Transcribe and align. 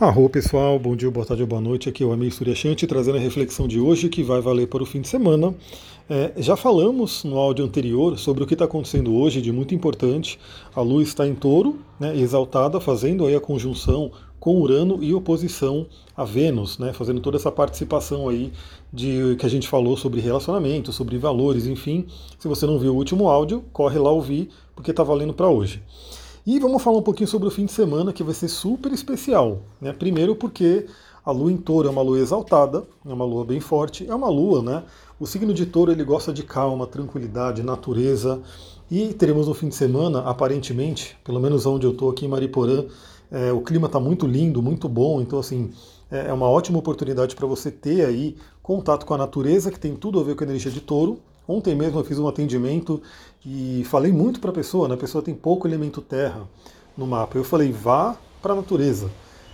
Arro 0.00 0.30
pessoal, 0.30 0.78
bom 0.78 0.94
dia, 0.94 1.10
boa 1.10 1.26
tarde 1.26 1.44
boa 1.44 1.60
noite. 1.60 1.88
Aqui 1.88 2.04
é 2.04 2.06
o 2.06 2.12
Amir 2.12 2.32
Suryashanti 2.32 2.86
trazendo 2.86 3.18
a 3.18 3.20
reflexão 3.20 3.66
de 3.66 3.80
hoje 3.80 4.08
que 4.08 4.22
vai 4.22 4.40
valer 4.40 4.68
para 4.68 4.80
o 4.80 4.86
fim 4.86 5.00
de 5.00 5.08
semana. 5.08 5.52
É, 6.08 6.34
já 6.36 6.56
falamos 6.56 7.24
no 7.24 7.36
áudio 7.36 7.64
anterior 7.64 8.16
sobre 8.16 8.44
o 8.44 8.46
que 8.46 8.54
está 8.54 8.64
acontecendo 8.64 9.12
hoje 9.12 9.42
de 9.42 9.50
muito 9.50 9.74
importante. 9.74 10.38
A 10.72 10.80
Lua 10.82 11.02
está 11.02 11.26
em 11.26 11.34
touro, 11.34 11.80
né, 11.98 12.16
exaltada, 12.16 12.80
fazendo 12.80 13.26
aí 13.26 13.34
a 13.34 13.40
conjunção 13.40 14.12
com 14.38 14.60
Urano 14.60 15.02
e 15.02 15.12
oposição 15.12 15.84
a 16.16 16.24
Vênus, 16.24 16.78
né, 16.78 16.92
fazendo 16.92 17.20
toda 17.20 17.36
essa 17.36 17.50
participação 17.50 18.28
aí 18.28 18.52
de 18.92 19.34
que 19.36 19.46
a 19.46 19.50
gente 19.50 19.66
falou 19.66 19.96
sobre 19.96 20.20
relacionamento, 20.20 20.92
sobre 20.92 21.18
valores, 21.18 21.66
enfim. 21.66 22.06
Se 22.38 22.46
você 22.46 22.66
não 22.66 22.78
viu 22.78 22.94
o 22.94 22.96
último 22.96 23.28
áudio, 23.28 23.64
corre 23.72 23.98
lá 23.98 24.12
ouvir, 24.12 24.48
porque 24.76 24.92
está 24.92 25.02
valendo 25.02 25.34
para 25.34 25.48
hoje. 25.48 25.82
E 26.50 26.58
vamos 26.58 26.82
falar 26.82 26.96
um 26.96 27.02
pouquinho 27.02 27.28
sobre 27.28 27.46
o 27.46 27.50
fim 27.50 27.66
de 27.66 27.72
semana, 27.72 28.10
que 28.10 28.22
vai 28.22 28.32
ser 28.32 28.48
super 28.48 28.90
especial. 28.90 29.58
Né? 29.78 29.92
Primeiro 29.92 30.34
porque 30.34 30.86
a 31.22 31.30
lua 31.30 31.52
em 31.52 31.58
touro 31.58 31.86
é 31.86 31.90
uma 31.90 32.00
lua 32.00 32.18
exaltada, 32.18 32.84
é 33.04 33.12
uma 33.12 33.26
lua 33.26 33.44
bem 33.44 33.60
forte, 33.60 34.08
é 34.08 34.14
uma 34.14 34.30
lua, 34.30 34.62
né? 34.62 34.82
O 35.20 35.26
signo 35.26 35.52
de 35.52 35.66
touro 35.66 35.92
ele 35.92 36.02
gosta 36.02 36.32
de 36.32 36.42
calma, 36.42 36.86
tranquilidade, 36.86 37.62
natureza. 37.62 38.40
E 38.90 39.12
teremos 39.12 39.46
no 39.46 39.52
fim 39.52 39.68
de 39.68 39.74
semana, 39.74 40.20
aparentemente, 40.20 41.18
pelo 41.22 41.38
menos 41.38 41.66
onde 41.66 41.86
eu 41.86 41.92
estou 41.92 42.10
aqui 42.10 42.24
em 42.24 42.28
Mariporã, 42.28 42.86
é, 43.30 43.52
o 43.52 43.60
clima 43.60 43.84
está 43.84 44.00
muito 44.00 44.26
lindo, 44.26 44.62
muito 44.62 44.88
bom, 44.88 45.20
então 45.20 45.38
assim, 45.38 45.70
é, 46.10 46.28
é 46.28 46.32
uma 46.32 46.48
ótima 46.48 46.78
oportunidade 46.78 47.36
para 47.36 47.46
você 47.46 47.70
ter 47.70 48.06
aí 48.06 48.38
contato 48.62 49.04
com 49.04 49.12
a 49.12 49.18
natureza, 49.18 49.70
que 49.70 49.78
tem 49.78 49.94
tudo 49.94 50.18
a 50.18 50.22
ver 50.22 50.34
com 50.34 50.44
a 50.44 50.46
energia 50.46 50.72
de 50.72 50.80
touro, 50.80 51.20
Ontem 51.48 51.74
mesmo 51.74 51.98
eu 51.98 52.04
fiz 52.04 52.18
um 52.18 52.28
atendimento 52.28 53.00
e 53.44 53.82
falei 53.86 54.12
muito 54.12 54.38
para 54.38 54.50
a 54.50 54.52
pessoa, 54.52 54.86
né? 54.86 54.94
a 54.94 54.98
pessoa 54.98 55.24
tem 55.24 55.34
pouco 55.34 55.66
elemento 55.66 56.02
terra 56.02 56.46
no 56.94 57.06
mapa. 57.06 57.38
Eu 57.38 57.44
falei, 57.44 57.72
vá 57.72 58.18
para 58.42 58.52
a 58.52 58.56
natureza, 58.56 59.10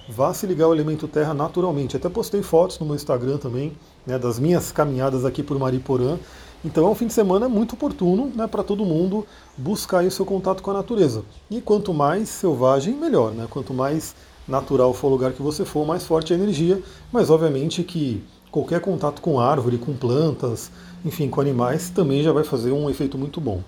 vá 0.08 0.34
se 0.34 0.44
ligar 0.44 0.64
ao 0.64 0.74
elemento 0.74 1.06
terra 1.06 1.32
naturalmente. 1.32 1.96
Até 1.96 2.08
postei 2.08 2.42
fotos 2.42 2.80
no 2.80 2.86
meu 2.86 2.96
Instagram 2.96 3.38
também, 3.38 3.73
né, 4.04 4.18
das 4.18 4.40
minhas 4.40 4.73
caminhadas 4.73 5.24
aqui 5.24 5.40
por 5.40 5.56
Mariporã. 5.56 6.18
Então 6.64 6.84
é 6.86 6.90
um 6.90 6.95
fim 6.96 7.06
de 7.06 7.12
semana 7.12 7.48
muito 7.48 7.74
oportuno 7.74 8.32
né, 8.34 8.48
para 8.48 8.64
todo 8.64 8.84
mundo 8.84 9.24
buscar 9.56 10.02
o 10.02 10.10
seu 10.10 10.24
contato 10.24 10.62
com 10.62 10.73
a 10.73 10.74
natureza. 10.74 11.23
E 11.48 11.60
quanto 11.60 11.95
mais 11.95 12.29
selvagem, 12.29 12.95
melhor. 12.95 13.32
Né? 13.32 13.46
Quanto 13.48 13.73
mais 13.73 14.16
natural 14.48 14.92
for 14.92 15.08
o 15.08 15.10
lugar 15.10 15.32
que 15.32 15.42
você 15.42 15.64
for, 15.64 15.86
mais 15.86 16.04
forte 16.04 16.32
a 16.32 16.36
energia. 16.36 16.82
Mas 17.12 17.30
obviamente 17.30 17.84
que 17.84 18.24
qualquer 18.55 18.80
contato 18.80 19.21
com 19.21 19.41
árvore, 19.41 19.79
com 19.79 19.93
plantas, 19.95 20.71
enfim, 21.05 21.29
com 21.29 21.41
animais, 21.41 21.91
também 21.91 22.23
já 22.23 22.30
vai 22.30 22.45
fazer 22.45 22.71
um 22.71 22.88
efeito 22.88 23.19
muito 23.19 23.41
bom. 23.41 23.60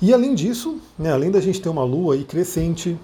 E 0.00 0.14
além 0.14 0.34
disso, 0.34 0.78
né, 0.98 1.12
além 1.12 1.30
da 1.30 1.42
gente 1.42 1.60
ter 1.60 1.68
uma 1.68 1.84
lua 1.84 2.14
aí 2.14 2.24
crescente, 2.24 2.96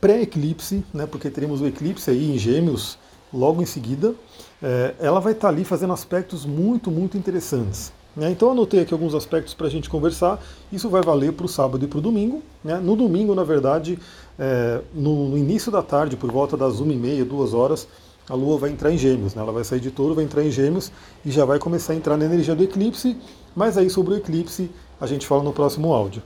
pré-eclipse, 0.00 0.84
né, 0.94 1.04
porque 1.04 1.28
teremos 1.28 1.60
o 1.60 1.66
eclipse 1.66 2.08
aí 2.10 2.32
em 2.32 2.38
Gêmeos 2.38 2.96
logo 3.32 3.60
em 3.60 3.66
seguida, 3.66 4.14
é, 4.62 4.94
ela 5.00 5.18
vai 5.18 5.32
estar 5.32 5.48
tá 5.48 5.52
ali 5.52 5.64
fazendo 5.64 5.92
aspectos 5.92 6.46
muito, 6.46 6.92
muito 6.92 7.18
interessantes. 7.18 7.92
Né? 8.14 8.30
Então 8.30 8.52
anotei 8.52 8.82
aqui 8.82 8.94
alguns 8.94 9.16
aspectos 9.16 9.52
para 9.52 9.66
a 9.66 9.70
gente 9.70 9.90
conversar. 9.90 10.40
Isso 10.70 10.88
vai 10.88 11.02
valer 11.02 11.32
para 11.32 11.46
o 11.46 11.48
sábado 11.48 11.84
e 11.84 11.88
para 11.88 11.98
o 11.98 12.00
domingo. 12.00 12.40
Né? 12.62 12.78
No 12.78 12.94
domingo, 12.94 13.34
na 13.34 13.42
verdade, 13.42 13.98
é, 14.38 14.80
no, 14.94 15.30
no, 15.30 15.36
início 15.36 15.72
da 15.72 15.82
tarde, 15.82 16.16
por 16.16 16.30
volta 16.30 16.56
das 16.56 16.80
1h30, 16.80 17.24
2 17.24 17.52
horas, 17.52 17.88
a 18.28 18.34
Lua 18.34 18.58
vai 18.58 18.70
entrar 18.70 18.90
em 18.90 18.98
Gêmeos, 18.98 19.34
né? 19.34 19.42
ela 19.42 19.52
vai 19.52 19.64
sair 19.64 19.80
de 19.80 19.90
touro, 19.90 20.14
vai 20.14 20.24
entrar 20.24 20.42
em 20.42 20.50
Gêmeos 20.50 20.90
e 21.24 21.30
já 21.30 21.44
vai 21.44 21.58
começar 21.58 21.92
a 21.92 21.96
entrar 21.96 22.16
na 22.16 22.24
energia 22.24 22.54
do 22.54 22.62
eclipse, 22.62 23.16
mas 23.54 23.76
aí 23.76 23.90
sobre 23.90 24.14
o 24.14 24.16
eclipse 24.16 24.70
a 25.00 25.06
gente 25.06 25.26
fala 25.26 25.42
no 25.42 25.52
próximo 25.52 25.92
áudio. 25.92 26.22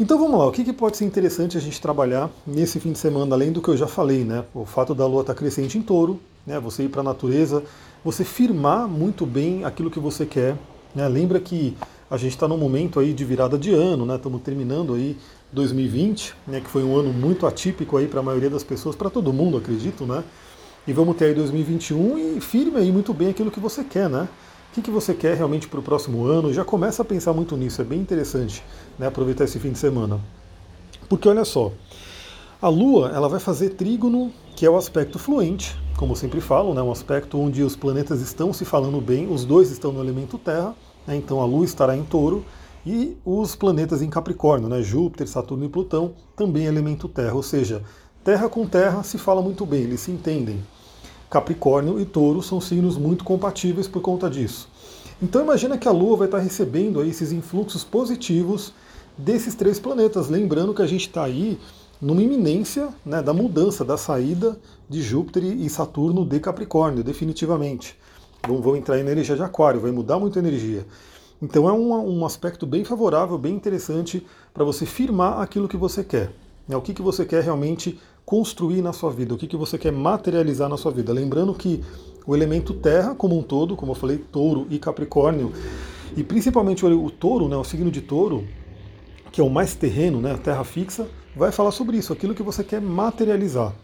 Então 0.00 0.18
vamos 0.18 0.38
lá, 0.38 0.46
o 0.46 0.52
que, 0.52 0.64
que 0.64 0.72
pode 0.72 0.96
ser 0.96 1.04
interessante 1.04 1.56
a 1.56 1.60
gente 1.60 1.80
trabalhar 1.80 2.28
nesse 2.46 2.80
fim 2.80 2.92
de 2.92 2.98
semana, 2.98 3.34
além 3.34 3.52
do 3.52 3.62
que 3.62 3.68
eu 3.68 3.76
já 3.76 3.86
falei, 3.86 4.24
né? 4.24 4.44
O 4.52 4.64
fato 4.64 4.92
da 4.92 5.06
Lua 5.06 5.20
estar 5.20 5.34
tá 5.34 5.38
crescente 5.38 5.78
em 5.78 5.82
touro, 5.82 6.18
né? 6.46 6.58
você 6.58 6.84
ir 6.84 6.88
para 6.88 7.00
a 7.00 7.04
natureza, 7.04 7.62
você 8.04 8.24
firmar 8.24 8.88
muito 8.88 9.24
bem 9.24 9.64
aquilo 9.64 9.90
que 9.90 10.00
você 10.00 10.26
quer. 10.26 10.56
Né? 10.94 11.06
Lembra 11.06 11.38
que 11.38 11.76
a 12.10 12.16
gente 12.16 12.32
está 12.32 12.48
num 12.48 12.58
momento 12.58 12.98
aí 12.98 13.12
de 13.12 13.24
virada 13.24 13.56
de 13.56 13.72
ano, 13.72 14.04
né? 14.04 14.16
Estamos 14.16 14.42
terminando 14.42 14.94
aí 14.94 15.16
2020, 15.52 16.34
né? 16.46 16.60
que 16.60 16.68
foi 16.68 16.82
um 16.82 16.96
ano 16.96 17.12
muito 17.12 17.46
atípico 17.46 17.96
aí 17.96 18.06
para 18.06 18.20
a 18.20 18.22
maioria 18.22 18.50
das 18.50 18.64
pessoas, 18.64 18.96
para 18.96 19.08
todo 19.08 19.32
mundo, 19.32 19.58
acredito, 19.58 20.04
né? 20.04 20.24
E 20.86 20.92
vamos 20.92 21.16
ter 21.16 21.26
aí 21.26 21.34
2021 21.34 22.36
e 22.36 22.40
firme 22.42 22.76
aí 22.76 22.92
muito 22.92 23.14
bem 23.14 23.30
aquilo 23.30 23.50
que 23.50 23.58
você 23.58 23.82
quer, 23.82 24.10
né? 24.10 24.28
O 24.70 24.74
que, 24.74 24.82
que 24.82 24.90
você 24.90 25.14
quer 25.14 25.34
realmente 25.34 25.66
para 25.66 25.80
o 25.80 25.82
próximo 25.82 26.26
ano? 26.26 26.52
Já 26.52 26.62
começa 26.62 27.00
a 27.00 27.04
pensar 27.04 27.32
muito 27.32 27.56
nisso, 27.56 27.80
é 27.80 27.84
bem 27.84 28.00
interessante 28.00 28.62
né, 28.98 29.06
aproveitar 29.06 29.44
esse 29.44 29.58
fim 29.58 29.72
de 29.72 29.78
semana. 29.78 30.20
Porque 31.08 31.26
olha 31.26 31.44
só, 31.44 31.72
a 32.60 32.68
Lua 32.68 33.10
ela 33.14 33.30
vai 33.30 33.40
fazer 33.40 33.70
trígono, 33.70 34.30
que 34.54 34.66
é 34.66 34.70
o 34.70 34.76
aspecto 34.76 35.18
fluente, 35.18 35.74
como 35.96 36.14
sempre 36.14 36.40
falo, 36.42 36.74
né, 36.74 36.82
um 36.82 36.92
aspecto 36.92 37.38
onde 37.38 37.62
os 37.62 37.74
planetas 37.74 38.20
estão 38.20 38.52
se 38.52 38.66
falando 38.66 39.00
bem, 39.00 39.32
os 39.32 39.46
dois 39.46 39.70
estão 39.70 39.90
no 39.90 40.02
elemento 40.02 40.36
Terra, 40.36 40.74
né, 41.06 41.16
então 41.16 41.40
a 41.40 41.46
Lua 41.46 41.64
estará 41.64 41.96
em 41.96 42.02
touro, 42.02 42.44
e 42.84 43.16
os 43.24 43.56
planetas 43.56 44.02
em 44.02 44.10
Capricórnio, 44.10 44.68
né, 44.68 44.82
Júpiter, 44.82 45.26
Saturno 45.26 45.64
e 45.64 45.68
Plutão, 45.70 46.12
também 46.36 46.66
elemento 46.66 47.08
Terra, 47.08 47.34
ou 47.34 47.42
seja, 47.42 47.82
Terra 48.24 48.48
com 48.48 48.66
Terra 48.66 49.02
se 49.02 49.18
fala 49.18 49.42
muito 49.42 49.66
bem, 49.66 49.82
eles 49.82 50.00
se 50.00 50.10
entendem. 50.10 50.64
Capricórnio 51.28 52.00
e 52.00 52.06
Touro 52.06 52.42
são 52.42 52.58
signos 52.58 52.96
muito 52.96 53.22
compatíveis 53.22 53.86
por 53.86 54.00
conta 54.00 54.30
disso. 54.30 54.66
Então 55.22 55.42
imagina 55.42 55.76
que 55.76 55.86
a 55.86 55.90
Lua 55.90 56.16
vai 56.16 56.26
estar 56.26 56.38
recebendo 56.38 57.00
aí 57.00 57.10
esses 57.10 57.32
influxos 57.32 57.84
positivos 57.84 58.72
desses 59.18 59.54
três 59.54 59.78
planetas. 59.78 60.30
Lembrando 60.30 60.72
que 60.72 60.80
a 60.80 60.86
gente 60.86 61.06
está 61.06 61.22
aí 61.22 61.60
numa 62.00 62.22
iminência 62.22 62.88
né, 63.04 63.20
da 63.20 63.34
mudança, 63.34 63.84
da 63.84 63.98
saída 63.98 64.58
de 64.88 65.02
Júpiter 65.02 65.44
e 65.44 65.68
Saturno 65.68 66.24
de 66.24 66.40
Capricórnio, 66.40 67.04
definitivamente. 67.04 67.94
Vão, 68.48 68.62
vão 68.62 68.74
entrar 68.74 68.96
em 68.96 69.02
energia 69.02 69.36
de 69.36 69.42
Aquário, 69.42 69.80
vai 69.80 69.92
mudar 69.92 70.18
muito 70.18 70.38
a 70.38 70.42
energia. 70.42 70.86
Então 71.42 71.68
é 71.68 71.72
um, 71.74 71.92
um 71.92 72.24
aspecto 72.24 72.66
bem 72.66 72.84
favorável, 72.84 73.36
bem 73.36 73.54
interessante 73.54 74.26
para 74.54 74.64
você 74.64 74.86
firmar 74.86 75.42
aquilo 75.42 75.68
que 75.68 75.76
você 75.76 76.02
quer. 76.02 76.32
Né, 76.66 76.74
o 76.74 76.80
que, 76.80 76.94
que 76.94 77.02
você 77.02 77.26
quer 77.26 77.42
realmente 77.42 78.00
construir 78.24 78.80
na 78.80 78.92
sua 78.92 79.10
vida, 79.10 79.34
o 79.34 79.36
que, 79.36 79.46
que 79.46 79.56
você 79.56 79.76
quer 79.76 79.92
materializar 79.92 80.68
na 80.68 80.76
sua 80.76 80.90
vida. 80.90 81.12
Lembrando 81.12 81.52
que 81.54 81.82
o 82.26 82.34
elemento 82.34 82.72
terra, 82.72 83.14
como 83.14 83.38
um 83.38 83.42
todo, 83.42 83.76
como 83.76 83.92
eu 83.92 83.96
falei, 83.96 84.18
touro 84.18 84.66
e 84.70 84.78
capricórnio, 84.78 85.52
e 86.16 86.22
principalmente 86.22 86.84
o, 86.86 87.10
touro, 87.10 87.48
né, 87.48 87.56
o 87.56 87.64
signo 87.64 87.90
de 87.90 88.00
touro, 88.00 88.44
que 89.30 89.40
é 89.40 89.44
o 89.44 89.50
mais 89.50 89.74
terreno, 89.74 90.20
né, 90.20 90.32
a 90.32 90.38
terra 90.38 90.64
fixa, 90.64 91.06
vai 91.36 91.52
falar 91.52 91.72
sobre 91.72 91.96
isso, 91.96 92.12
aquilo 92.12 92.34
que 92.34 92.42
você 92.42 92.62
quer 92.62 92.80
materializar. 92.80 93.74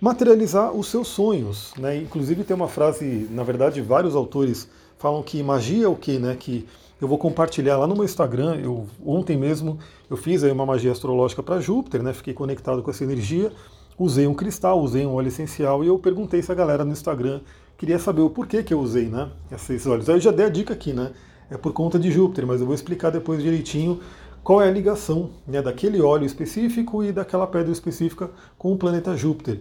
Materializar 0.00 0.72
os 0.72 0.86
seus 0.88 1.08
sonhos. 1.08 1.72
Né? 1.78 1.96
Inclusive 1.96 2.44
tem 2.44 2.54
uma 2.54 2.68
frase, 2.68 3.28
na 3.30 3.42
verdade, 3.42 3.80
vários 3.80 4.14
autores 4.14 4.68
falam 4.98 5.22
que 5.22 5.42
magia 5.42 5.86
é 5.86 5.88
o 5.88 5.96
quê? 5.96 6.18
Né? 6.18 6.36
Que 6.38 6.66
eu 7.04 7.08
vou 7.08 7.18
compartilhar 7.18 7.76
lá 7.76 7.86
no 7.86 7.94
meu 7.94 8.04
Instagram. 8.04 8.56
Eu, 8.56 8.86
ontem 9.04 9.36
mesmo 9.36 9.78
eu 10.10 10.16
fiz 10.16 10.42
aí 10.42 10.50
uma 10.50 10.66
magia 10.66 10.90
astrológica 10.90 11.42
para 11.42 11.60
Júpiter, 11.60 12.02
né? 12.02 12.12
fiquei 12.12 12.34
conectado 12.34 12.82
com 12.82 12.90
essa 12.90 13.04
energia 13.04 13.52
usei 13.98 14.26
um 14.26 14.34
cristal, 14.34 14.80
usei 14.80 15.06
um 15.06 15.14
óleo 15.14 15.28
essencial 15.28 15.84
e 15.84 15.86
eu 15.86 15.98
perguntei 15.98 16.42
se 16.42 16.50
a 16.50 16.54
galera 16.54 16.84
no 16.84 16.92
Instagram 16.92 17.40
queria 17.76 17.98
saber 17.98 18.22
o 18.22 18.30
porquê 18.30 18.62
que 18.62 18.74
eu 18.74 18.80
usei 18.80 19.06
né, 19.06 19.30
esses 19.52 19.86
óleos. 19.86 20.08
Aí 20.08 20.16
eu 20.16 20.20
já 20.20 20.30
dei 20.30 20.46
a 20.46 20.48
dica 20.48 20.74
aqui, 20.74 20.92
né? 20.92 21.12
É 21.50 21.56
por 21.56 21.72
conta 21.72 21.98
de 21.98 22.10
Júpiter, 22.10 22.46
mas 22.46 22.60
eu 22.60 22.66
vou 22.66 22.74
explicar 22.74 23.10
depois 23.10 23.42
direitinho 23.42 24.00
qual 24.42 24.62
é 24.62 24.68
a 24.68 24.70
ligação 24.70 25.30
né, 25.46 25.60
daquele 25.60 26.00
óleo 26.00 26.24
específico 26.24 27.04
e 27.04 27.12
daquela 27.12 27.46
pedra 27.46 27.70
específica 27.70 28.30
com 28.58 28.72
o 28.72 28.76
planeta 28.76 29.16
Júpiter. 29.16 29.60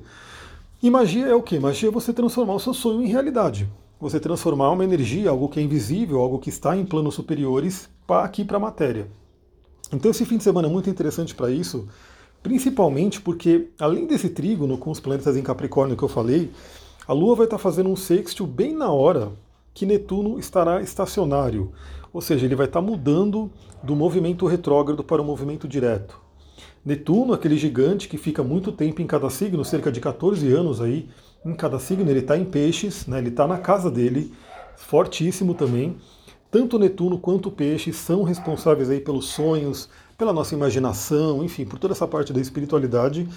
E 0.81 0.90
magia 0.90 1.28
é 1.28 1.36
o 1.36 1.42
que? 1.42 1.60
Magia 1.60 1.90
é 1.90 1.92
você 1.92 2.14
transformar 2.14 2.56
o 2.56 2.60
seu 2.60 2.74
sonho 2.74 3.04
em 3.04 3.08
realidade. 3.08 3.70
Você 4.03 4.19
transformar 4.19 4.69
uma 4.69 4.84
energia, 4.84 5.30
algo 5.30 5.47
que 5.47 5.59
é 5.59 5.64
invisível, 5.64 6.19
algo 6.19 6.38
que 6.38 6.50
está 6.50 6.75
em 6.75 6.86
planos 6.86 7.16
superiores, 7.16 7.90
para 8.06 8.25
aqui 8.25 8.44
para 8.44 8.58
a 8.58 8.59
matéria. 8.59 9.08
Então 9.91 10.12
esse 10.12 10.25
fim 10.25 10.38
de 10.38 10.44
semana 10.44 10.68
é 10.68 10.72
muito 10.72 10.90
interessante 10.90 11.34
para 11.34 11.50
isso, 11.50 11.88
Principalmente 12.44 13.22
porque, 13.22 13.69
além 13.80 14.06
desse 14.06 14.28
trígono 14.28 14.78
com 14.78 14.92
os 14.92 15.00
planetas 15.00 15.38
em 15.38 15.42
Capricórnio 15.42 15.96
que 15.96 16.03
eu 16.03 16.09
falei, 16.09 16.51
a 17.07 17.13
Lua 17.13 17.38
vai 17.38 17.45
estar 17.45 17.57
fazendo 17.57 17.89
um 17.89 17.95
sextil 17.95 18.45
bem 18.45 18.75
na 18.75 18.92
hora 18.92 19.31
que 19.74 19.86
Netuno 19.86 20.38
estará 20.38 20.81
estacionário. 20.81 21.72
Ou 22.12 22.19
seja, 22.19 22.45
ele 22.45 22.56
vai 22.56 22.66
estar 22.66 22.81
mudando 22.81 23.50
do 23.81 23.95
movimento 23.95 24.45
retrógrado 24.45 25.06
para 25.06 25.22
o 25.22 25.25
movimento 25.25 25.69
direto. 25.69 26.23
Netuno, 26.85 27.33
aquele 27.33 27.57
gigante 27.57 28.09
que 28.09 28.18
fica 28.18 28.44
muito 28.44 28.71
tempo 28.71 29.01
em 29.01 29.07
cada 29.07 29.30
signo, 29.30 29.63
cerca 29.63 29.91
de 29.91 30.01
14 30.01 30.51
anos 30.51 30.81
aí, 30.81 31.07
em 31.45 31.53
cada 31.53 31.80
signo, 31.80 32.09
ele 32.09 32.19
está 32.19 32.38
em 32.38 32.44
peixes, 32.44 33.07
né, 33.07 33.19
ele 33.19 33.30
está 33.30 33.47
na 33.47 33.57
casa 33.57 33.89
dele, 33.89 34.33
fortíssimo 34.75 35.53
também. 35.53 35.97
Tanto 36.53 36.77
Netuno 36.77 37.18
quanto 37.18 37.50
Peixes 37.50 37.95
são 37.95 38.21
responsáveis 38.21 38.88
aí 38.88 39.00
pelos 39.00 39.25
sonhos, 39.25 39.89
pela 40.15 40.31
nossa 40.31 40.53
imaginação, 40.53 41.44
enfim, 41.44 41.65
por 41.65 41.80
toda 41.80 41.94
essa 41.94 42.07
parte 42.07 42.31
da 42.31 42.39
espiritualidade. 42.39 43.27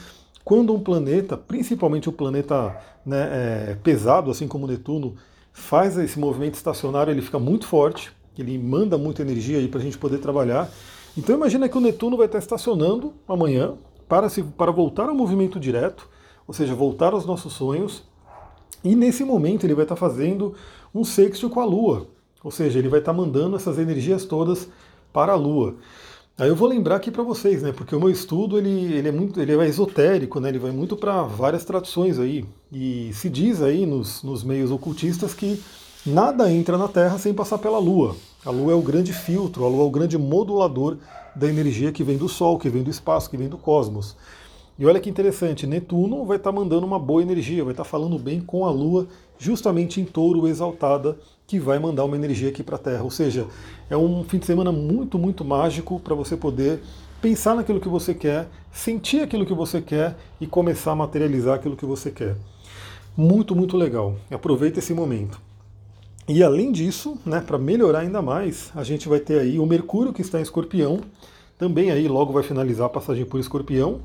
Quando 0.44 0.74
um 0.74 0.78
planeta, 0.78 1.34
principalmente 1.34 2.10
o 2.10 2.12
um 2.12 2.14
planeta 2.14 2.76
né, 3.06 3.70
é, 3.70 3.76
pesado, 3.82 4.30
assim 4.30 4.46
como 4.46 4.66
Netuno, 4.66 5.14
faz 5.50 5.96
esse 5.96 6.18
movimento 6.18 6.56
estacionário, 6.56 7.10
ele 7.10 7.22
fica 7.22 7.38
muito 7.38 7.66
forte, 7.66 8.12
ele 8.38 8.58
manda 8.58 8.98
muita 8.98 9.22
energia 9.22 9.56
aí 9.56 9.66
para 9.66 9.80
a 9.80 9.82
gente 9.82 9.96
poder 9.96 10.18
trabalhar. 10.18 10.70
Então 11.16 11.34
imagina 11.34 11.68
que 11.68 11.78
o 11.78 11.80
Netuno 11.80 12.16
vai 12.16 12.26
estar 12.26 12.38
estacionando 12.38 13.14
amanhã 13.26 13.74
para, 14.08 14.28
se, 14.28 14.42
para 14.42 14.70
voltar 14.70 15.08
ao 15.08 15.14
movimento 15.14 15.58
direto, 15.58 16.08
ou 16.46 16.52
seja, 16.52 16.74
voltar 16.74 17.12
aos 17.12 17.24
nossos 17.24 17.52
sonhos. 17.54 18.04
E 18.84 18.94
nesse 18.94 19.24
momento 19.24 19.64
ele 19.64 19.74
vai 19.74 19.84
estar 19.84 19.96
fazendo 19.96 20.54
um 20.94 21.04
sexto 21.04 21.48
com 21.48 21.60
a 21.60 21.64
Lua, 21.64 22.06
ou 22.44 22.50
seja, 22.50 22.78
ele 22.78 22.88
vai 22.88 23.00
estar 23.00 23.12
mandando 23.12 23.56
essas 23.56 23.78
energias 23.78 24.24
todas 24.24 24.68
para 25.12 25.32
a 25.32 25.36
Lua. 25.36 25.76
Aí 26.38 26.48
eu 26.48 26.54
vou 26.54 26.68
lembrar 26.68 26.96
aqui 26.96 27.10
para 27.10 27.22
vocês, 27.22 27.62
né? 27.62 27.72
Porque 27.72 27.96
o 27.96 27.98
meu 27.98 28.10
estudo 28.10 28.58
ele, 28.58 28.92
ele 28.92 29.08
é 29.08 29.12
muito, 29.12 29.40
ele 29.40 29.56
é 29.56 29.66
esotérico, 29.66 30.38
né? 30.38 30.50
Ele 30.50 30.58
vai 30.58 30.70
muito 30.70 30.94
para 30.94 31.22
várias 31.22 31.64
tradições 31.64 32.18
aí 32.18 32.44
e 32.70 33.10
se 33.14 33.30
diz 33.30 33.62
aí 33.62 33.86
nos, 33.86 34.22
nos 34.22 34.44
meios 34.44 34.70
ocultistas 34.70 35.32
que 35.32 35.62
nada 36.06 36.50
entra 36.52 36.78
na 36.78 36.86
Terra 36.86 37.18
sem 37.18 37.34
passar 37.34 37.58
pela 37.58 37.78
Lua. 37.78 38.14
A 38.44 38.50
Lua 38.50 38.72
é 38.72 38.76
o 38.76 38.80
grande 38.80 39.12
filtro, 39.12 39.64
a 39.64 39.68
Lua 39.68 39.82
é 39.82 39.86
o 39.86 39.90
grande 39.90 40.16
modulador 40.16 40.98
da 41.34 41.48
energia 41.48 41.90
que 41.90 42.04
vem 42.04 42.16
do 42.16 42.28
Sol, 42.28 42.58
que 42.58 42.68
vem 42.68 42.82
do 42.82 42.90
espaço, 42.90 43.28
que 43.28 43.36
vem 43.36 43.48
do 43.48 43.58
cosmos. 43.58 44.16
E 44.78 44.86
olha 44.86 45.00
que 45.00 45.10
interessante, 45.10 45.66
Netuno 45.66 46.24
vai 46.24 46.36
estar 46.36 46.52
tá 46.52 46.56
mandando 46.56 46.86
uma 46.86 46.98
boa 46.98 47.22
energia, 47.22 47.64
vai 47.64 47.72
estar 47.72 47.82
tá 47.82 47.88
falando 47.88 48.18
bem 48.18 48.40
com 48.40 48.64
a 48.64 48.70
Lua, 48.70 49.08
justamente 49.38 50.00
em 50.00 50.04
touro 50.04 50.46
exaltada, 50.46 51.18
que 51.46 51.58
vai 51.58 51.78
mandar 51.78 52.04
uma 52.04 52.16
energia 52.16 52.50
aqui 52.50 52.62
para 52.62 52.76
a 52.76 52.78
Terra. 52.78 53.02
Ou 53.02 53.10
seja, 53.10 53.46
é 53.90 53.96
um 53.96 54.22
fim 54.22 54.38
de 54.38 54.46
semana 54.46 54.70
muito, 54.70 55.18
muito 55.18 55.44
mágico 55.44 55.98
para 55.98 56.14
você 56.14 56.36
poder 56.36 56.82
pensar 57.20 57.54
naquilo 57.56 57.80
que 57.80 57.88
você 57.88 58.14
quer, 58.14 58.48
sentir 58.70 59.22
aquilo 59.22 59.46
que 59.46 59.54
você 59.54 59.80
quer 59.80 60.16
e 60.40 60.46
começar 60.46 60.92
a 60.92 60.96
materializar 60.96 61.54
aquilo 61.54 61.76
que 61.76 61.86
você 61.86 62.10
quer. 62.10 62.36
Muito, 63.16 63.56
muito 63.56 63.76
legal. 63.76 64.14
Aproveita 64.30 64.78
esse 64.78 64.92
momento. 64.92 65.45
E 66.28 66.42
além 66.42 66.72
disso, 66.72 67.16
né, 67.24 67.40
para 67.40 67.58
melhorar 67.58 68.00
ainda 68.00 68.20
mais, 68.20 68.70
a 68.74 68.82
gente 68.82 69.08
vai 69.08 69.20
ter 69.20 69.40
aí 69.40 69.58
o 69.58 69.66
Mercúrio 69.66 70.12
que 70.12 70.22
está 70.22 70.38
em 70.38 70.42
Escorpião, 70.42 71.00
também 71.56 71.90
aí 71.90 72.08
logo 72.08 72.32
vai 72.32 72.42
finalizar 72.42 72.86
a 72.86 72.90
passagem 72.90 73.24
por 73.24 73.38
Escorpião 73.38 74.00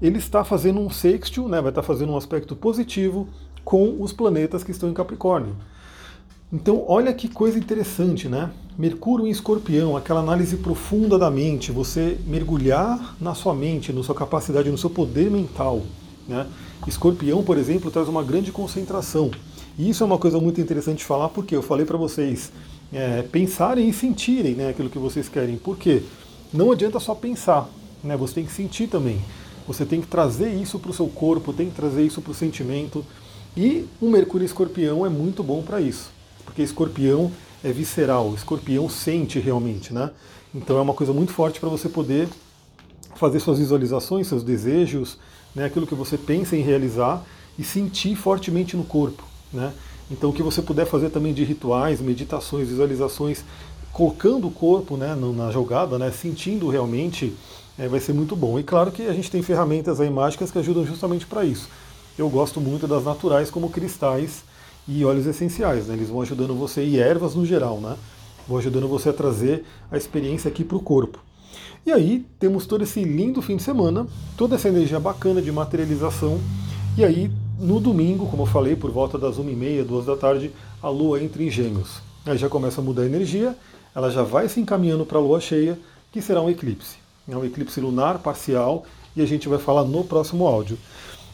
ele 0.00 0.18
está 0.18 0.44
fazendo 0.44 0.80
um 0.80 0.90
sextil, 0.90 1.48
né, 1.48 1.60
vai 1.60 1.70
estar 1.70 1.82
fazendo 1.82 2.12
um 2.12 2.16
aspecto 2.16 2.54
positivo 2.54 3.28
com 3.64 3.96
os 4.00 4.12
planetas 4.12 4.62
que 4.62 4.70
estão 4.70 4.88
em 4.88 4.94
Capricórnio. 4.94 5.56
Então, 6.50 6.84
olha 6.88 7.12
que 7.12 7.28
coisa 7.28 7.58
interessante, 7.58 8.26
né? 8.26 8.50
Mercúrio 8.78 9.26
em 9.26 9.30
Escorpião, 9.30 9.96
aquela 9.98 10.20
análise 10.20 10.56
profunda 10.56 11.18
da 11.18 11.30
mente, 11.30 11.70
você 11.70 12.16
mergulhar 12.26 13.16
na 13.20 13.34
sua 13.34 13.52
mente, 13.52 13.92
na 13.92 14.02
sua 14.02 14.14
capacidade, 14.14 14.70
no 14.70 14.78
seu 14.78 14.88
poder 14.88 15.30
mental. 15.30 15.82
Né? 16.26 16.46
Escorpião, 16.86 17.42
por 17.42 17.58
exemplo, 17.58 17.90
traz 17.90 18.08
uma 18.08 18.22
grande 18.22 18.50
concentração. 18.50 19.30
E 19.78 19.88
isso 19.88 20.02
é 20.02 20.06
uma 20.06 20.18
coisa 20.18 20.40
muito 20.40 20.60
interessante 20.60 20.98
de 20.98 21.04
falar, 21.04 21.28
porque 21.28 21.54
eu 21.54 21.62
falei 21.62 21.86
para 21.86 21.96
vocês 21.96 22.50
é, 22.92 23.22
pensarem 23.22 23.88
e 23.88 23.92
sentirem 23.92 24.54
né, 24.54 24.70
aquilo 24.70 24.90
que 24.90 24.98
vocês 24.98 25.28
querem. 25.28 25.56
Por 25.56 25.78
quê? 25.78 26.02
Não 26.52 26.72
adianta 26.72 26.98
só 26.98 27.14
pensar, 27.14 27.68
né? 28.02 28.16
você 28.16 28.34
tem 28.34 28.44
que 28.44 28.52
sentir 28.52 28.88
também. 28.88 29.20
Você 29.68 29.84
tem 29.84 30.00
que 30.00 30.06
trazer 30.06 30.48
isso 30.52 30.78
para 30.78 30.90
o 30.90 30.94
seu 30.94 31.06
corpo, 31.06 31.52
tem 31.52 31.68
que 31.68 31.76
trazer 31.76 32.04
isso 32.04 32.20
para 32.20 32.32
o 32.32 32.34
sentimento. 32.34 33.04
E 33.56 33.86
um 34.00 34.10
Mercúrio 34.10 34.44
Escorpião 34.44 35.04
é 35.04 35.08
muito 35.08 35.42
bom 35.42 35.62
para 35.62 35.80
isso, 35.80 36.10
porque 36.44 36.62
Escorpião 36.62 37.30
é 37.62 37.70
visceral, 37.70 38.32
Escorpião 38.34 38.88
sente 38.88 39.38
realmente, 39.38 39.92
né? 39.92 40.10
Então 40.54 40.78
é 40.78 40.80
uma 40.80 40.94
coisa 40.94 41.12
muito 41.12 41.32
forte 41.32 41.60
para 41.60 41.68
você 41.68 41.88
poder 41.88 42.28
fazer 43.14 43.40
suas 43.40 43.58
visualizações, 43.58 44.26
seus 44.26 44.42
desejos, 44.42 45.18
né, 45.54 45.64
aquilo 45.64 45.86
que 45.86 45.94
você 45.94 46.16
pensa 46.16 46.56
em 46.56 46.62
realizar 46.62 47.24
e 47.58 47.64
sentir 47.64 48.14
fortemente 48.14 48.76
no 48.76 48.84
corpo, 48.84 49.24
né? 49.52 49.72
Então 50.10 50.30
o 50.30 50.32
que 50.32 50.42
você 50.42 50.62
puder 50.62 50.86
fazer 50.86 51.10
também 51.10 51.34
de 51.34 51.44
rituais, 51.44 52.00
meditações, 52.00 52.68
visualizações, 52.68 53.44
colocando 53.92 54.46
o 54.46 54.50
corpo 54.50 54.96
né, 54.96 55.14
na 55.14 55.50
jogada, 55.50 55.98
né, 55.98 56.10
sentindo 56.10 56.68
realmente 56.68 57.34
é, 57.78 57.88
vai 57.88 58.00
ser 58.00 58.12
muito 58.12 58.34
bom. 58.34 58.58
E 58.58 58.62
claro 58.62 58.90
que 58.90 59.06
a 59.06 59.12
gente 59.12 59.30
tem 59.30 59.42
ferramentas 59.42 60.00
aí 60.00 60.10
mágicas 60.10 60.50
que 60.50 60.58
ajudam 60.58 60.84
justamente 60.84 61.26
para 61.26 61.44
isso. 61.44 61.68
Eu 62.18 62.28
gosto 62.28 62.60
muito 62.60 62.86
das 62.88 63.04
naturais 63.04 63.50
como 63.50 63.70
cristais 63.70 64.42
e 64.86 65.04
óleos 65.04 65.26
essenciais, 65.26 65.86
né? 65.86 65.94
Eles 65.94 66.08
vão 66.08 66.22
ajudando 66.22 66.54
você, 66.54 66.82
e 66.82 66.98
ervas 66.98 67.34
no 67.34 67.46
geral, 67.46 67.80
né? 67.80 67.96
Vão 68.48 68.58
ajudando 68.58 68.88
você 68.88 69.10
a 69.10 69.12
trazer 69.12 69.64
a 69.90 69.96
experiência 69.96 70.48
aqui 70.48 70.64
para 70.64 70.76
o 70.76 70.80
corpo. 70.80 71.20
E 71.86 71.92
aí 71.92 72.26
temos 72.38 72.66
todo 72.66 72.82
esse 72.82 73.04
lindo 73.04 73.40
fim 73.40 73.56
de 73.56 73.62
semana, 73.62 74.06
toda 74.36 74.56
essa 74.56 74.68
energia 74.68 74.98
bacana 74.98 75.40
de 75.40 75.52
materialização. 75.52 76.40
E 76.96 77.04
aí, 77.04 77.30
no 77.58 77.80
domingo, 77.80 78.26
como 78.26 78.44
eu 78.44 78.46
falei, 78.46 78.76
por 78.76 78.90
volta 78.90 79.18
das 79.18 79.36
1h30, 79.36 79.84
2 79.84 80.06
da 80.06 80.16
tarde, 80.16 80.52
a 80.82 80.88
Lua 80.88 81.22
entra 81.22 81.42
em 81.42 81.50
gêmeos. 81.50 82.00
Aí 82.24 82.38
já 82.38 82.48
começa 82.48 82.80
a 82.80 82.84
mudar 82.84 83.02
a 83.02 83.06
energia, 83.06 83.56
ela 83.94 84.10
já 84.10 84.22
vai 84.22 84.48
se 84.48 84.60
encaminhando 84.60 85.04
para 85.04 85.18
a 85.18 85.20
Lua 85.20 85.40
cheia, 85.40 85.78
que 86.12 86.22
será 86.22 86.40
um 86.40 86.48
eclipse 86.48 87.08
é 87.32 87.36
um 87.36 87.44
eclipse 87.44 87.80
lunar 87.80 88.18
parcial, 88.18 88.84
e 89.14 89.22
a 89.22 89.26
gente 89.26 89.48
vai 89.48 89.58
falar 89.58 89.84
no 89.84 90.04
próximo 90.04 90.46
áudio. 90.46 90.78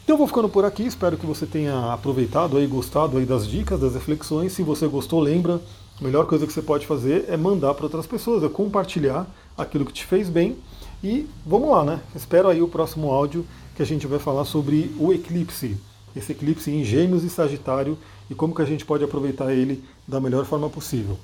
Então 0.03 0.15
eu 0.15 0.19
vou 0.19 0.26
ficando 0.26 0.49
por 0.49 0.65
aqui, 0.65 0.82
espero 0.82 1.17
que 1.17 1.26
você 1.26 1.47
tenha 1.47 1.93
aproveitado 1.93 2.61
e 2.61 2.67
gostado 2.67 3.17
aí 3.17 3.25
das 3.25 3.47
dicas, 3.47 3.81
das 3.81 3.94
reflexões. 3.94 4.53
Se 4.53 4.62
você 4.62 4.87
gostou, 4.87 5.21
lembra, 5.21 5.61
a 5.99 6.05
melhor 6.05 6.26
coisa 6.26 6.47
que 6.47 6.53
você 6.53 6.62
pode 6.62 6.87
fazer 6.87 7.25
é 7.29 7.37
mandar 7.37 7.75
para 7.75 7.85
outras 7.85 8.06
pessoas, 8.06 8.43
é 8.43 8.49
compartilhar 8.49 9.26
aquilo 9.56 9.85
que 9.85 9.93
te 9.93 10.05
fez 10.05 10.29
bem. 10.29 10.56
E 11.03 11.26
vamos 11.47 11.71
lá, 11.71 11.85
né? 11.85 12.00
Espero 12.15 12.49
aí 12.49 12.61
o 12.61 12.69
próximo 12.69 13.11
áudio 13.11 13.47
que 13.76 13.82
a 13.82 13.87
gente 13.87 14.06
vai 14.06 14.19
falar 14.19 14.44
sobre 14.44 14.94
o 14.99 15.12
eclipse. 15.12 15.76
Esse 16.16 16.32
eclipse 16.32 16.70
em 16.70 16.84
Gêmeos 16.84 17.25
e 17.25 17.31
Sagitário 17.31 17.99
e 18.31 18.34
como 18.34 18.55
que 18.55 18.62
a 18.62 18.66
gente 18.66 18.84
pode 18.84 19.05
aproveitar 19.05 19.52
ele 19.52 19.82
da 20.06 20.20
melhor 20.20 20.44
forma 20.44 20.70
possível. 20.70 21.19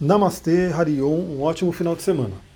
Namastê, 0.00 0.72
Harion, 0.72 1.08
um 1.08 1.42
ótimo 1.42 1.72
final 1.72 1.96
de 1.96 2.02
semana. 2.02 2.47